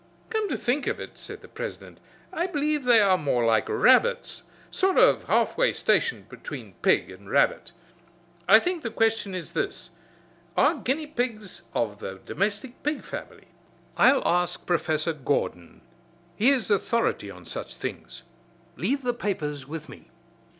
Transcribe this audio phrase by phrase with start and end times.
[0.31, 1.99] "Come to think of it," said the president,
[2.33, 4.41] "I believe they are more like rabbits.
[4.71, 7.71] Sort of half way station between pig and rabbit.
[8.47, 9.91] I think the question is this
[10.57, 13.49] are guinea pigs of the domestic pig family?
[13.95, 15.81] I'll ask professor Gordon.
[16.35, 18.23] He is authority on such things.
[18.77, 20.09] Leave the papers with me."